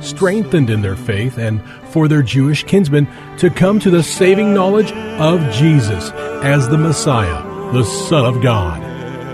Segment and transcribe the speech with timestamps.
[0.00, 3.08] strengthened in their faith and for their Jewish kinsmen
[3.38, 6.10] to come to the saving knowledge of Jesus
[6.42, 8.88] as the Messiah, the Son of God.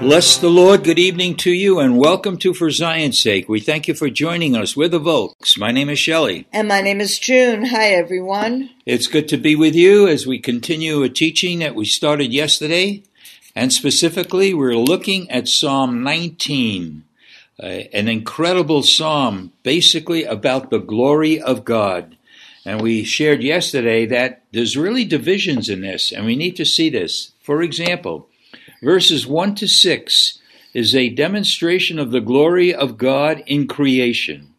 [0.00, 0.84] Bless the Lord.
[0.84, 3.48] Good evening to you and welcome to For Zion's Sake.
[3.48, 4.76] We thank you for joining us.
[4.76, 5.56] We're the Volks.
[5.56, 6.46] My name is Shelley.
[6.52, 7.64] And my name is June.
[7.64, 8.68] Hi, everyone.
[8.84, 13.04] It's good to be with you as we continue a teaching that we started yesterday.
[13.54, 17.15] And specifically, we're looking at Psalm 19 uh,
[17.62, 22.16] Uh, an incredible psalm basically about the glory of God.
[22.66, 26.90] And we shared yesterday that there's really divisions in this, and we need to see
[26.90, 27.32] this.
[27.40, 28.28] For example,
[28.82, 30.38] verses 1 to 6
[30.74, 34.52] is a demonstration of the glory of God in creation.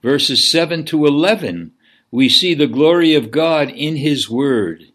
[0.00, 1.72] Verses 7 to 11,
[2.12, 4.92] we see the glory of God in His Word.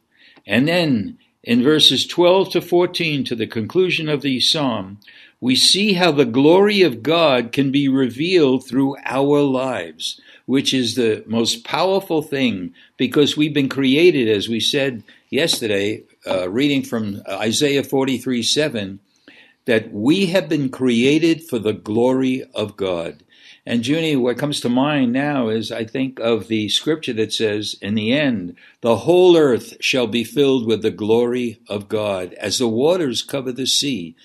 [0.47, 4.99] And then in verses 12 to 14, to the conclusion of the psalm,
[5.39, 10.95] we see how the glory of God can be revealed through our lives, which is
[10.95, 17.21] the most powerful thing because we've been created, as we said yesterday, uh, reading from
[17.29, 18.99] Isaiah 43 7,
[19.65, 23.23] that we have been created for the glory of God.
[23.67, 27.75] And Junie, what comes to mind now is I think of the scripture that says,
[27.81, 32.59] in the end, the whole earth shall be filled with the glory of God as
[32.59, 34.15] the waters cover the sea.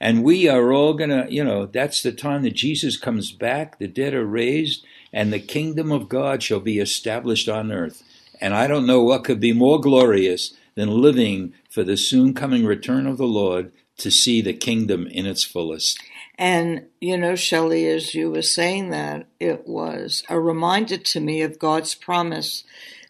[0.00, 3.78] And we are all going to, you know, that's the time that Jesus comes back,
[3.78, 8.02] the dead are raised, and the kingdom of God shall be established on earth.
[8.40, 12.64] And I don't know what could be more glorious than living for the soon coming
[12.64, 16.00] return of the Lord to see the kingdom in its fullest.
[16.38, 21.42] And, you know, Shelley, as you were saying that, it was a reminder to me
[21.42, 22.64] of God's promise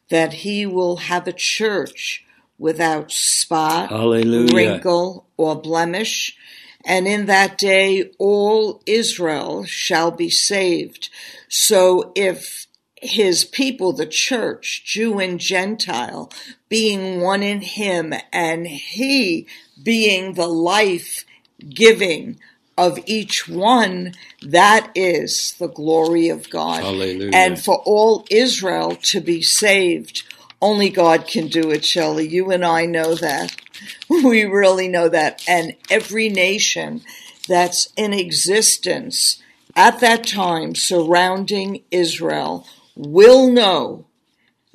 [0.09, 2.25] that He will have a church
[2.59, 4.53] without spot, Hallelujah.
[4.53, 6.37] wrinkle, or blemish
[6.85, 11.09] and in that day all Israel shall be saved.
[11.49, 12.67] So if
[13.01, 16.31] his people, the church, Jew and Gentile,
[16.69, 19.47] being one in him, and he
[19.83, 21.25] being the life
[21.69, 22.39] giving
[22.77, 26.83] of each one, that is the glory of God.
[26.83, 27.31] Hallelujah.
[27.35, 30.23] And for all Israel to be saved,
[30.63, 32.29] only God can do it, Shelley.
[32.29, 33.57] You and I know that.
[34.09, 35.43] We really know that.
[35.49, 37.03] And every nation
[37.49, 39.43] that's in existence
[39.77, 44.07] at that time surrounding Israel will know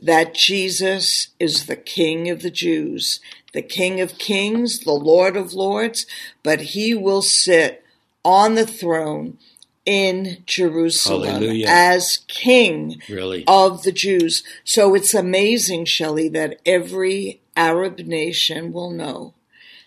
[0.01, 3.19] that Jesus is the King of the Jews,
[3.53, 6.05] the King of Kings, the Lord of Lords,
[6.43, 7.83] but he will sit
[8.23, 9.37] on the throne
[9.85, 11.67] in Jerusalem Hallelujah.
[11.69, 13.43] as King Really?
[13.47, 14.43] of the Jews.
[14.63, 19.33] So it's amazing, Shelley, that every Arab nation will know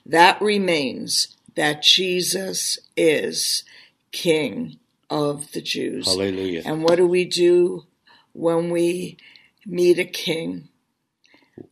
[0.07, 3.65] that remains that Jesus is
[4.13, 4.79] King
[5.11, 6.07] of the Jews.
[6.07, 6.63] Hallelujah.
[6.65, 7.85] And what do we do
[8.33, 9.19] when we
[9.67, 10.69] meet a king?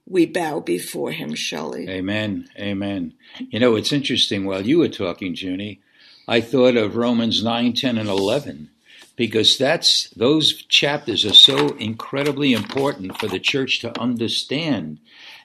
[0.05, 1.89] We bow before him, Shelley.
[1.89, 2.49] Amen.
[2.59, 3.15] Amen.
[3.39, 4.45] You know, it's interesting.
[4.45, 5.81] While you were talking, Junie,
[6.27, 8.71] I thought of Romans 9, 10, and 11
[9.17, 14.99] because that's those chapters are so incredibly important for the church to understand.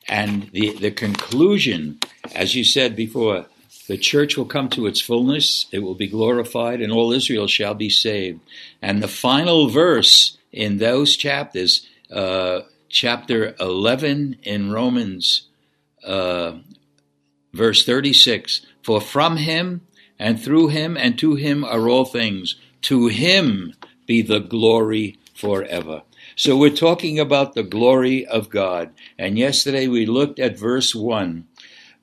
[0.08, 2.00] And the, the conclusion,
[2.36, 3.46] as you said before,
[3.88, 7.74] the church will come to its fullness, it will be glorified, and all Israel shall
[7.74, 8.40] be saved.
[8.82, 15.48] And the final verse in those chapters, uh, chapter 11 in Romans,
[16.06, 16.60] uh,
[17.54, 19.82] verse 36 For from him,
[20.20, 22.56] and through him, and to him are all things.
[22.84, 23.74] To him
[24.06, 26.04] be the glory forever.
[26.36, 28.94] So we're talking about the glory of God.
[29.18, 31.46] And yesterday we looked at verse 1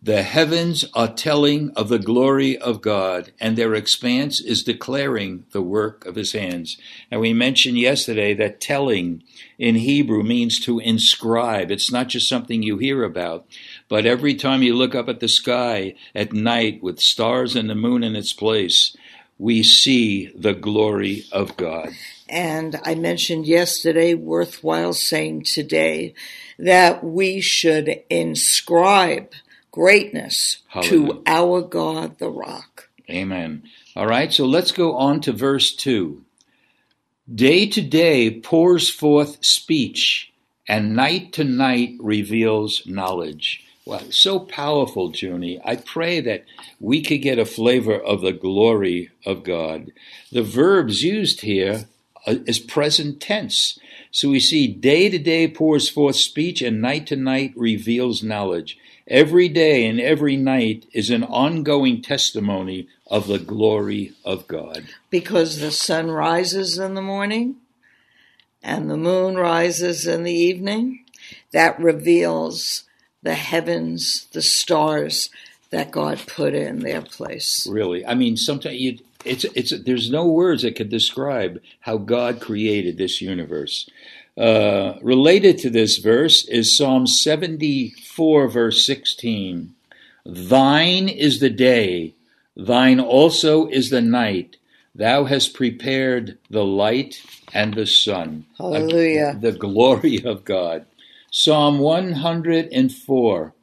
[0.03, 5.63] The heavens are telling of the glory of God, and their expanse is declaring the
[5.63, 6.77] work of his hands.
[7.11, 9.23] And we mentioned yesterday that telling
[9.59, 11.71] in Hebrew means to inscribe.
[11.71, 13.47] It's not just something you hear about,
[13.89, 17.75] but every time you look up at the sky at night with stars and the
[17.75, 18.95] moon in its place,
[19.39, 21.91] we see the glory of God.
[22.29, 26.15] And I mentioned yesterday, worthwhile saying today,
[26.59, 29.33] that we should inscribe
[29.71, 31.15] greatness Hallelujah.
[31.15, 32.89] to our God, the rock.
[33.09, 33.63] Amen.
[33.97, 36.23] All right, so let's go on to verse 2.
[37.35, 40.33] Day to day pours forth speech,
[40.67, 43.65] and night to night reveals knowledge.
[43.87, 45.61] Well, so powerful, Junie.
[45.65, 46.45] I pray that
[46.79, 49.93] we could get a flavor of the glory of God.
[50.31, 51.87] The verbs used here
[52.29, 53.79] Uh, is present tense.
[54.11, 58.77] So we see day to day pours forth speech, and night to night reveals knowledge.
[59.07, 64.89] Every day and every night is an ongoing testimony of the glory of God.
[65.09, 67.57] Because the sun rises in the morning
[68.63, 71.05] and the moon rises in the evening,
[71.53, 72.85] that reveals
[73.23, 75.31] the heavens, the stars
[75.71, 77.67] that God put in their place.
[77.67, 82.41] Really, I mean, sometimes you, it's it's there's no words that could describe how God
[82.41, 83.89] created this universe.
[84.37, 89.75] Uh, related to this verse is Psalm 74, verse 16.
[90.25, 92.15] Thine is the day,
[92.57, 94.57] thine also is the night.
[94.95, 97.21] Thou hast prepared the light
[97.53, 98.47] and the sun.
[98.59, 99.37] Hallelujah.
[99.41, 100.87] The glory of God.
[101.31, 103.55] Psalm 104,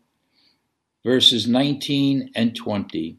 [1.04, 3.18] verses 19 and 20.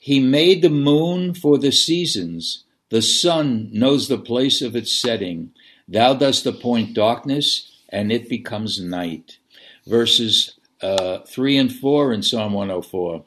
[0.00, 2.64] He made the moon for the seasons.
[2.88, 5.52] The sun knows the place of its setting.
[5.86, 9.36] Thou dost appoint darkness, and it becomes night.
[9.86, 13.22] Verses uh, 3 and 4 in Psalm 104.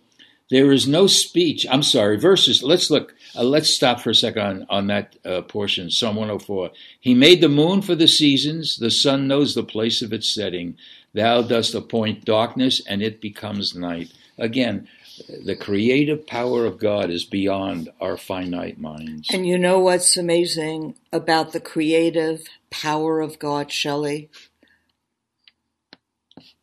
[0.50, 1.66] There is no speech.
[1.70, 2.64] I'm sorry, verses.
[2.64, 3.14] Let's look.
[3.36, 5.92] Uh, let's stop for a second on, on that uh, portion.
[5.92, 6.72] Psalm 104.
[7.00, 8.78] He made the moon for the seasons.
[8.78, 10.76] The sun knows the place of its setting.
[11.14, 14.12] Thou dost appoint darkness, and it becomes night.
[14.38, 14.88] Again,
[15.44, 19.30] the creative power of God is beyond our finite minds.
[19.32, 24.30] And you know what's amazing about the creative power of God, Shelley?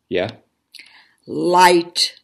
[0.09, 0.31] Yeah?
[1.25, 2.15] Light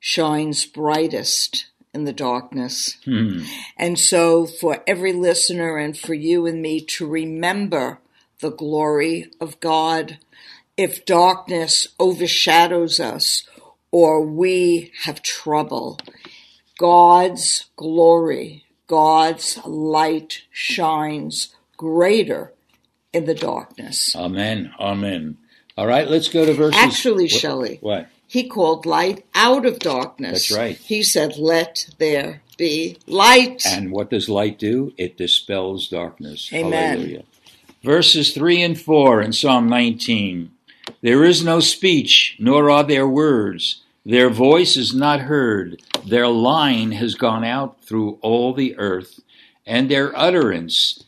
[0.00, 2.96] shines brightest in the darkness.
[3.04, 3.42] Hmm.
[3.76, 8.00] And so, for every listener and for you and me to remember
[8.40, 10.18] the glory of God,
[10.76, 13.48] if darkness overshadows us
[13.94, 16.00] or we have trouble,
[16.80, 22.52] God's glory, God's light shines greater
[23.12, 24.12] in the darkness.
[24.16, 24.72] Amen.
[24.80, 25.36] Amen.
[25.78, 26.80] All right, let's go to verses.
[26.80, 28.08] Actually, what, Shelley, What?
[28.26, 30.48] he called light out of darkness.
[30.48, 30.76] That's right.
[30.76, 33.62] He said, Let there be light.
[33.64, 34.92] And what does light do?
[34.98, 36.52] It dispels darkness.
[36.52, 36.98] Amen.
[36.98, 37.22] Hallelujah.
[37.84, 40.50] Verses 3 and 4 in Psalm 19.
[41.00, 43.82] There is no speech, nor are there words.
[44.04, 45.80] Their voice is not heard.
[46.06, 49.20] Their line has gone out through all the earth,
[49.66, 51.02] and their utterance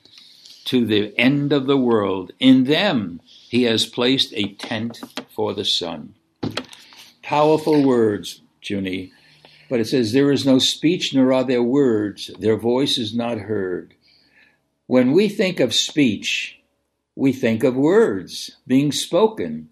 [0.66, 2.32] to the end of the world.
[2.40, 5.00] In them he has placed a tent
[5.34, 6.14] for the sun.
[7.22, 9.12] Powerful words, Junie.
[9.68, 12.30] But it says, There is no speech, nor are there words.
[12.38, 13.94] Their voice is not heard.
[14.86, 16.60] When we think of speech,
[17.14, 19.68] we think of words being spoken.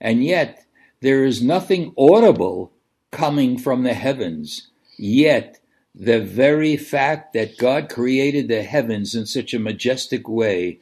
[0.00, 0.64] And yet,
[1.00, 2.72] there is nothing audible
[3.10, 4.68] coming from the heavens.
[4.96, 5.60] Yet,
[5.94, 10.78] the very fact that God created the heavens in such a majestic way,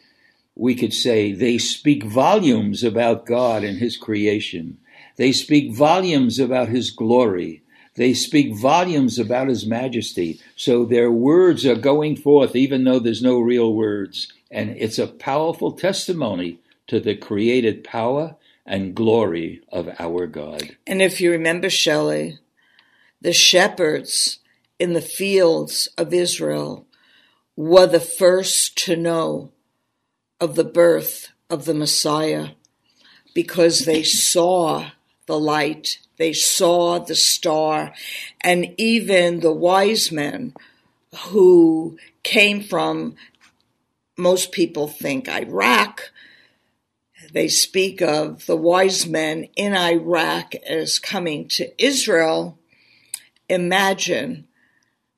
[0.55, 4.79] we could say they speak volumes about God and His creation.
[5.17, 7.63] They speak volumes about His glory.
[7.95, 10.41] They speak volumes about His majesty.
[10.55, 14.33] So their words are going forth, even though there's no real words.
[14.51, 20.77] And it's a powerful testimony to the created power and glory of our God.
[20.87, 22.39] And if you remember, Shelley,
[23.21, 24.41] the shepherds
[24.79, 26.87] in the fields of Israel
[27.57, 29.53] were the first to know
[30.41, 32.51] of the birth of the Messiah
[33.35, 34.91] because they saw
[35.27, 37.93] the light, they saw the star,
[38.41, 40.55] and even the wise men
[41.29, 43.17] who came from,
[44.17, 46.11] most people think, Iraq.
[47.37, 52.59] They speak of the wise men in Iraq as coming to Israel.
[53.51, 54.49] Imagine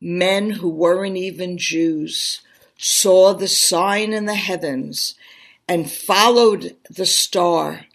[0.00, 2.40] men who weren't even Jews
[2.76, 5.14] saw the sign in the heavens
[5.68, 7.86] and followed the star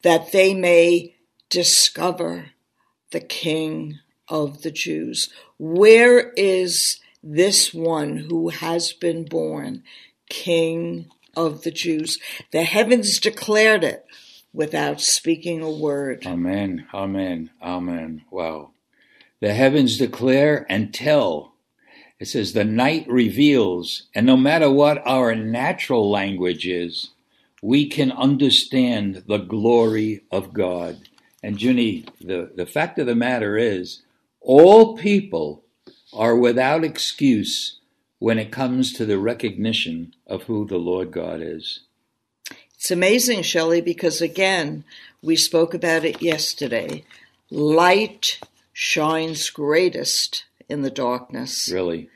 [0.00, 1.14] that they may
[1.50, 2.52] discover
[3.10, 5.28] the King of the Jews.
[5.58, 9.82] Where is this one who has been born,
[10.30, 12.18] King of the Jews?
[12.50, 14.04] The heavens declared it
[14.52, 16.24] without speaking a word.
[16.26, 16.86] Amen.
[16.94, 17.50] Amen.
[17.62, 18.24] Amen.
[18.30, 18.70] Wow.
[19.40, 21.54] The heavens declare and tell.
[22.18, 27.10] It says the night reveals, and no matter what our natural language is,
[27.62, 31.08] we can understand the glory of God.
[31.42, 34.02] And Junie, the, the fact of the matter is,
[34.40, 35.64] all people
[36.14, 37.80] are without excuse
[38.18, 41.80] when it comes to the recognition of who the Lord God is.
[42.74, 44.84] It's amazing, Shelley, because again,
[45.22, 47.04] we spoke about it yesterday.
[47.50, 48.38] Light
[48.72, 51.70] shines greatest in the darkness.
[51.72, 52.08] Really.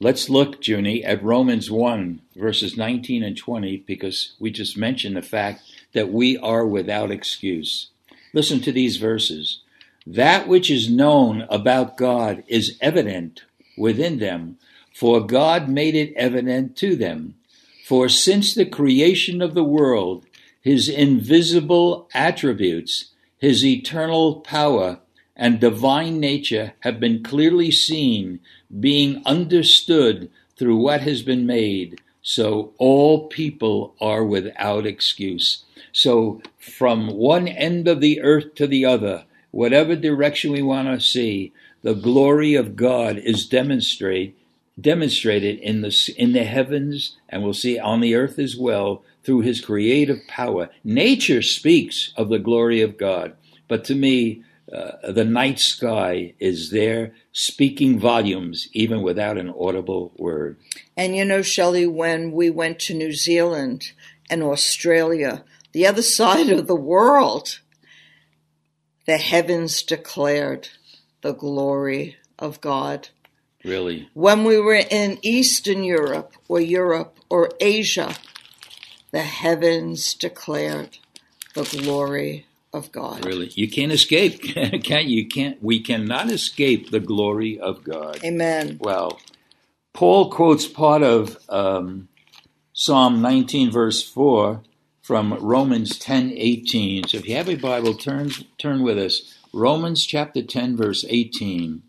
[0.00, 5.22] Let's look, Junie, at Romans 1, verses 19 and 20, because we just mentioned the
[5.22, 7.88] fact that we are without excuse.
[8.32, 9.62] Listen to these verses.
[10.06, 13.42] That which is known about God is evident
[13.76, 14.58] within them,
[14.98, 17.36] for God made it evident to them.
[17.84, 20.26] For since the creation of the world,
[20.60, 24.98] his invisible attributes, his eternal power,
[25.36, 28.40] and divine nature have been clearly seen,
[28.80, 32.00] being understood through what has been made.
[32.20, 35.62] So all people are without excuse.
[35.92, 41.00] So from one end of the earth to the other, whatever direction we want to
[41.00, 41.52] see,
[41.82, 44.36] the glory of God is demonstrate,
[44.80, 49.40] demonstrated in the, in the heavens, and we'll see on the earth as well through
[49.40, 50.70] his creative power.
[50.84, 54.42] Nature speaks of the glory of God, but to me,
[54.72, 60.58] uh, the night sky is there speaking volumes even without an audible word.
[60.96, 63.92] And you know, Shelley, when we went to New Zealand
[64.28, 65.42] and Australia,
[65.72, 67.60] the other side of the world,
[69.06, 70.68] the heavens declared
[71.22, 73.08] the glory of God.
[73.64, 74.08] Really?
[74.14, 78.14] When we were in Eastern Europe or Europe or Asia,
[79.10, 80.98] the heavens declared
[81.54, 83.24] the glory of God.
[83.24, 84.42] Really, you can't escape.
[84.84, 85.26] can't you?
[85.26, 88.20] Can't we cannot escape the glory of God?
[88.24, 88.78] Amen.
[88.80, 89.18] Well,
[89.92, 92.08] Paul quotes part of um,
[92.72, 94.62] Psalm 19, verse four,
[95.02, 97.08] from Romans 10, 18.
[97.08, 99.34] So if you have a Bible, turn turn with us.
[99.52, 101.82] Romans chapter 10, verse 18.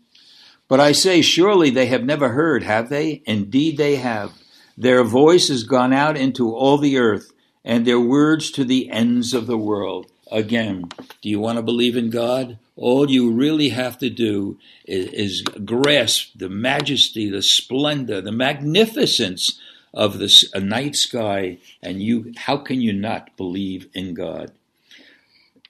[0.70, 3.22] But I say, surely they have never heard, have they?
[3.26, 4.30] Indeed, they have.
[4.78, 7.32] Their voice has gone out into all the earth,
[7.64, 10.12] and their words to the ends of the world.
[10.30, 10.88] Again,
[11.22, 12.56] do you want to believe in God?
[12.76, 19.58] All you really have to do is, is grasp the majesty, the splendor, the magnificence
[19.92, 22.32] of the night sky, and you.
[22.36, 24.52] How can you not believe in God?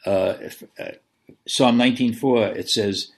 [0.05, 0.35] Uh,
[0.79, 0.91] uh,
[1.47, 3.13] Psalm 19:4 it says,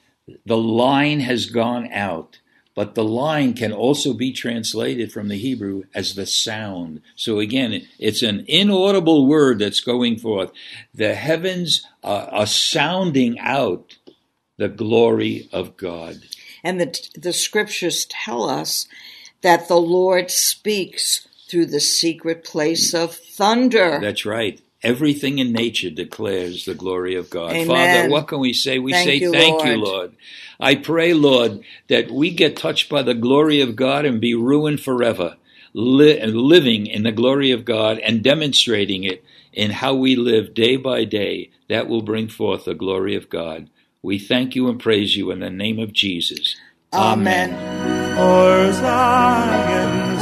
[0.46, 2.38] "The line has gone out."
[2.74, 7.02] But the line can also be translated from the Hebrew as the sound.
[7.14, 10.50] So again, it's an inaudible word that's going forth.
[10.94, 13.98] The heavens are, are sounding out
[14.56, 16.22] the glory of God.
[16.64, 18.86] And the, the scriptures tell us
[19.42, 23.98] that the Lord speaks through the secret place of thunder.
[24.00, 24.60] That's right.
[24.82, 27.52] Everything in nature declares the glory of God.
[27.52, 27.66] Amen.
[27.66, 28.78] Father, what can we say?
[28.78, 29.68] We Thank say you, thank Lord.
[29.68, 30.16] you, Lord.
[30.60, 34.80] I pray, Lord, that we get touched by the glory of God and be ruined
[34.80, 35.36] forever,
[35.74, 40.76] li- living in the glory of God and demonstrating it in how we live day
[40.76, 41.50] by day.
[41.68, 43.70] That will bring forth the glory of God.
[44.02, 46.56] We thank you and praise you in the name of Jesus.
[46.92, 47.50] Amen.
[48.16, 50.21] For Zion's